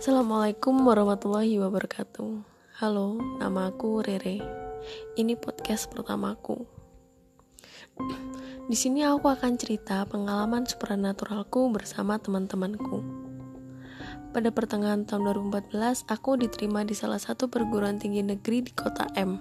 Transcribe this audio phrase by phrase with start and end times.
[0.00, 2.40] Assalamualaikum warahmatullahi wabarakatuh.
[2.80, 4.40] Halo, nama aku Rere.
[5.12, 6.64] Ini podcast pertamaku.
[8.64, 13.04] Di sini aku akan cerita pengalaman supernaturalku bersama teman-temanku.
[14.32, 15.36] Pada pertengahan tahun
[15.68, 19.36] 2014, aku diterima di salah satu perguruan tinggi negeri di kota M.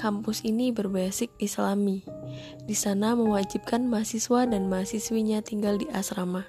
[0.00, 2.08] Kampus ini berbasis Islami.
[2.64, 6.48] Di sana mewajibkan mahasiswa dan mahasiswinya tinggal di asrama.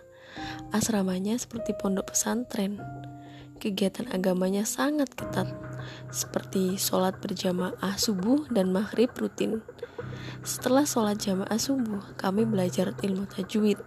[0.69, 2.77] Asramanya seperti pondok pesantren
[3.59, 5.51] kegiatan agamanya sangat ketat,
[6.09, 9.59] seperti sholat berjamaah subuh dan maghrib rutin.
[10.41, 13.77] Setelah sholat jamaah subuh, kami belajar ilmu tajwid,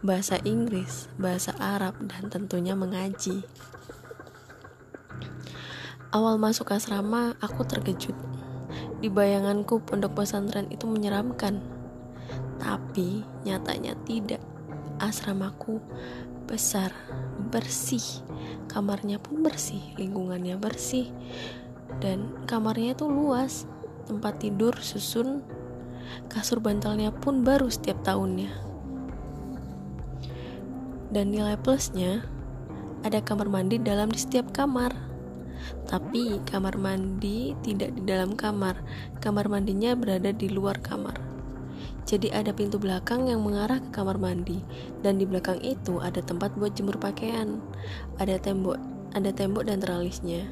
[0.00, 3.42] bahasa Inggris, bahasa Arab, dan tentunya mengaji.
[6.14, 8.14] Awal masuk asrama, aku terkejut.
[9.02, 11.62] Di bayanganku, pondok pesantren itu menyeramkan.
[12.58, 14.42] Tapi nyatanya tidak.
[15.00, 15.80] Asramaku
[16.44, 16.92] besar,
[17.48, 18.04] bersih,
[18.68, 21.08] kamarnya pun bersih, lingkungannya bersih,
[22.04, 23.64] dan kamarnya itu luas,
[24.04, 25.40] tempat tidur susun,
[26.28, 28.52] kasur bantalnya pun baru setiap tahunnya.
[31.10, 32.20] Dan nilai plusnya,
[33.00, 34.92] ada kamar mandi dalam di setiap kamar.
[35.86, 38.78] Tapi kamar mandi tidak di dalam kamar,
[39.22, 41.29] kamar mandinya berada di luar kamar.
[42.08, 44.58] Jadi ada pintu belakang yang mengarah ke kamar mandi
[45.04, 47.62] dan di belakang itu ada tempat buat jemur pakaian.
[48.18, 48.78] Ada tembok,
[49.14, 50.48] ada tembok dan teralisnya.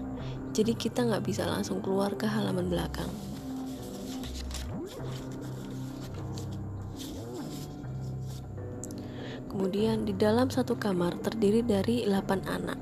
[0.54, 3.10] Jadi kita nggak bisa langsung keluar ke halaman belakang.
[9.48, 12.78] Kemudian di dalam satu kamar terdiri dari 8 anak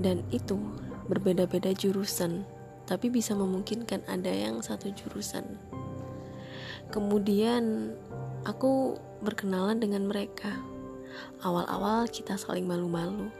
[0.00, 0.56] dan itu
[1.04, 2.48] berbeda-beda jurusan,
[2.88, 5.44] tapi bisa memungkinkan ada yang satu jurusan.
[6.92, 7.96] Kemudian
[8.44, 10.60] aku berkenalan dengan mereka.
[11.40, 13.32] Awal-awal kita saling malu-malu.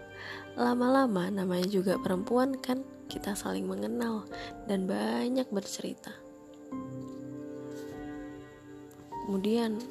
[0.56, 2.80] Lama-lama namanya juga perempuan kan,
[3.12, 4.24] kita saling mengenal
[4.64, 6.17] dan banyak bercerita.
[9.29, 9.85] Kemudian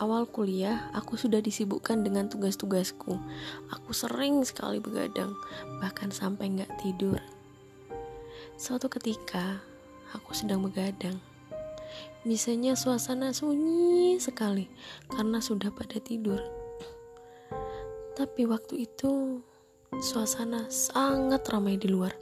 [0.00, 3.20] awal kuliah aku sudah disibukkan dengan tugas-tugasku.
[3.68, 5.36] Aku sering sekali begadang,
[5.76, 7.20] bahkan sampai nggak tidur.
[8.56, 9.60] Suatu ketika
[10.16, 11.20] aku sedang begadang
[12.22, 14.70] Biasanya suasana sunyi sekali
[15.10, 16.38] karena sudah pada tidur.
[18.14, 19.42] Tapi waktu itu
[19.98, 22.14] suasana sangat ramai di luar.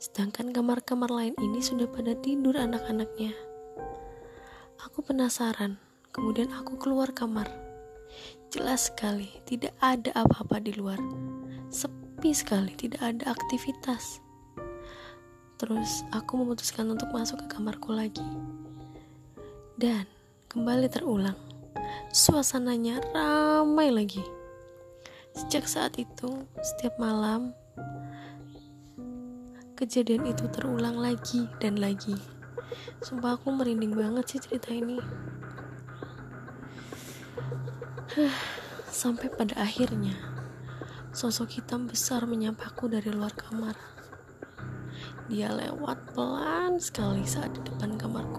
[0.00, 3.36] Sedangkan kamar-kamar lain ini sudah pada tidur anak-anaknya.
[4.88, 5.76] Aku penasaran,
[6.14, 7.50] kemudian aku keluar kamar.
[8.48, 10.96] Jelas sekali, tidak ada apa-apa di luar.
[11.68, 14.24] Sepi sekali, tidak ada aktivitas.
[15.58, 18.24] Terus aku memutuskan untuk masuk ke kamarku lagi.
[19.78, 20.10] Dan
[20.50, 21.38] kembali terulang,
[22.10, 24.26] suasananya ramai lagi.
[25.38, 27.54] Sejak saat itu, setiap malam,
[29.78, 32.18] kejadian itu terulang lagi dan lagi.
[33.06, 34.98] Sumpah aku merinding banget sih cerita ini.
[38.90, 40.18] Sampai pada akhirnya,
[41.14, 43.78] sosok hitam besar menyapaku dari luar kamar.
[45.30, 48.37] Dia lewat pelan sekali saat di depan kamarku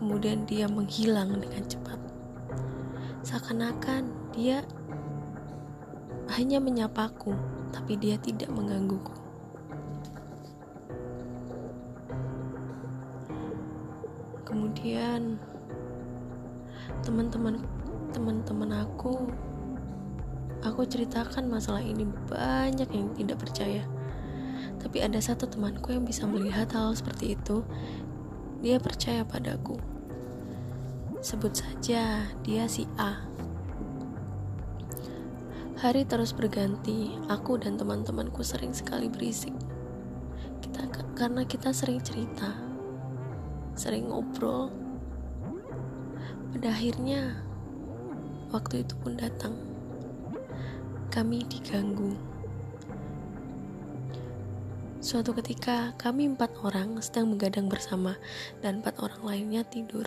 [0.00, 2.00] kemudian dia menghilang dengan cepat.
[3.20, 4.64] Seakan-akan dia
[6.32, 7.36] hanya menyapaku,
[7.68, 9.12] tapi dia tidak menggangguku.
[14.48, 15.36] Kemudian
[17.04, 17.60] teman-teman
[18.10, 19.28] teman-teman aku
[20.64, 23.84] aku ceritakan masalah ini banyak yang tidak percaya.
[24.80, 27.60] Tapi ada satu temanku yang bisa melihat hal seperti itu
[28.60, 29.80] dia percaya padaku.
[31.24, 33.24] Sebut saja dia si A.
[35.80, 39.56] Hari terus berganti, aku dan teman-temanku sering sekali berisik.
[40.60, 40.84] Kita
[41.16, 42.52] karena kita sering cerita,
[43.72, 44.68] sering ngobrol.
[46.52, 47.40] Pada akhirnya,
[48.52, 49.56] waktu itu pun datang.
[51.08, 52.29] Kami diganggu
[55.00, 58.20] Suatu ketika, kami empat orang sedang menggadang bersama,
[58.60, 60.04] dan empat orang lainnya tidur.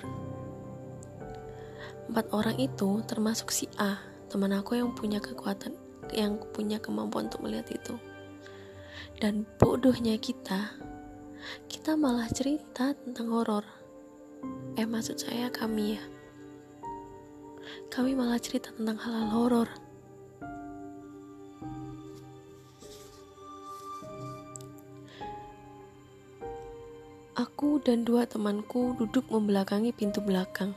[2.06, 3.98] Empat orang itu termasuk si A,
[4.30, 5.74] teman aku yang punya kekuatan,
[6.14, 7.98] yang punya kemampuan untuk melihat itu.
[9.18, 10.78] Dan bodohnya kita,
[11.66, 13.66] kita malah cerita tentang horor.
[14.78, 16.04] Eh, maksud saya kami ya.
[17.90, 19.70] Kami malah cerita tentang hal-hal horor
[27.44, 30.72] Aku dan dua temanku duduk membelakangi pintu belakang,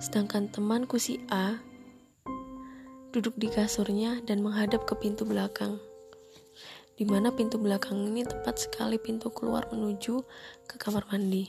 [0.00, 1.60] sedangkan temanku si A
[3.12, 5.76] duduk di kasurnya dan menghadap ke pintu belakang.
[6.98, 10.18] di mana pintu belakang ini tepat sekali pintu keluar menuju
[10.66, 11.46] ke kamar mandi.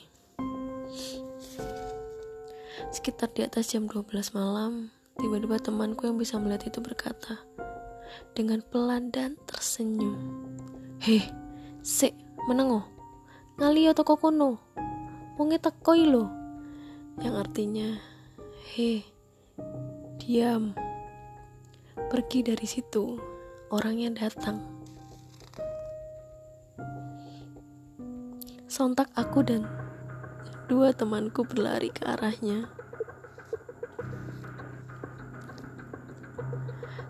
[2.94, 7.42] Sekitar di atas jam 12 malam, tiba-tiba temanku yang bisa melihat itu berkata
[8.38, 10.22] dengan pelan dan tersenyum.
[11.02, 11.26] Heh,
[11.82, 12.14] se,
[12.46, 12.99] menengo,
[13.60, 14.56] ngali toko kono,
[15.36, 16.32] wonge tekoi lo.
[17.20, 17.90] Yang artinya,
[18.72, 19.04] heh,
[20.16, 20.72] diam,
[22.08, 23.20] pergi dari situ,
[23.68, 24.64] orangnya datang.
[28.72, 29.68] Sontak aku dan
[30.72, 32.72] dua temanku berlari ke arahnya.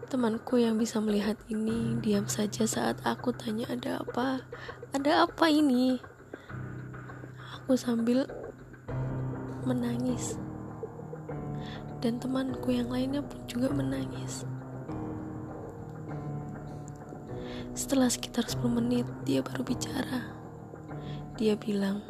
[0.10, 4.42] Temanku yang bisa melihat ini diam saja saat aku tanya ada apa?
[4.98, 6.09] Ada apa ini?
[7.70, 8.26] Aku sambil
[9.62, 10.42] menangis.
[12.02, 14.42] Dan temanku yang lainnya pun juga menangis.
[17.78, 20.34] Setelah sekitar 10 menit, dia baru bicara.
[21.38, 22.02] Dia bilang,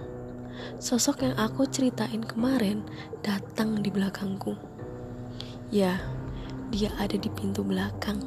[0.79, 2.87] sosok yang aku ceritain kemarin
[3.19, 4.55] datang di belakangku.
[5.75, 5.99] Ya,
[6.71, 8.23] dia ada di pintu belakang.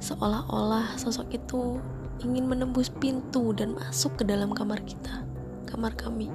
[0.00, 1.76] Seolah-olah sosok itu
[2.24, 5.25] ingin menembus pintu dan masuk ke dalam kamar kita,
[5.66, 6.30] kamar kami.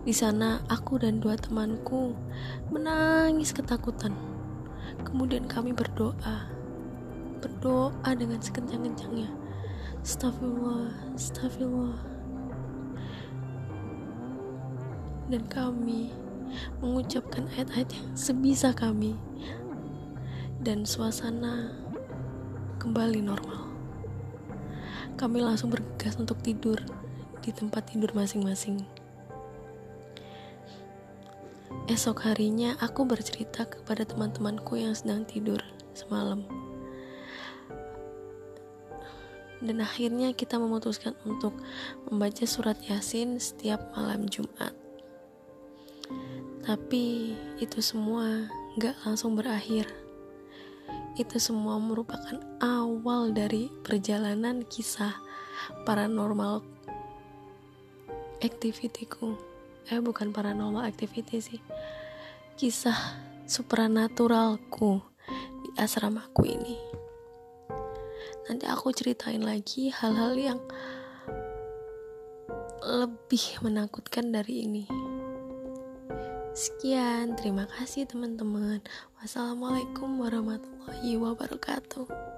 [0.00, 2.16] Di sana, aku dan dua temanku
[2.72, 4.16] menangis ketakutan.
[5.04, 6.48] Kemudian kami berdoa,
[7.44, 9.50] berdoa dengan sekencang-kencangnya
[10.00, 12.00] Astagfirullah, astagfirullah.
[15.28, 16.08] Dan kami
[16.80, 19.12] mengucapkan ayat-ayat yang sebisa kami
[20.64, 21.76] dan suasana
[22.80, 23.68] kembali normal.
[25.20, 26.80] Kami langsung bergegas untuk tidur
[27.40, 28.84] di tempat tidur masing-masing.
[31.90, 35.58] Esok harinya aku bercerita kepada teman-temanku yang sedang tidur
[35.96, 36.46] semalam
[39.60, 41.52] dan akhirnya kita memutuskan untuk
[42.08, 44.72] membaca surat Yasin setiap malam Jumat.
[46.64, 48.48] Tapi itu semua
[48.80, 49.88] gak langsung berakhir.
[51.16, 55.12] Itu semua merupakan awal dari perjalanan kisah
[55.84, 56.64] paranormal
[58.40, 59.38] activity-ku.
[59.88, 61.60] Eh bukan paranormal activity sih.
[62.56, 63.16] Kisah
[63.48, 65.00] supranaturalku
[65.64, 66.76] di asramaku ini
[68.50, 70.60] nanti aku ceritain lagi hal-hal yang
[72.82, 74.84] lebih menakutkan dari ini.
[76.50, 78.82] Sekian, terima kasih teman-teman.
[79.22, 82.29] Wassalamualaikum warahmatullahi wabarakatuh.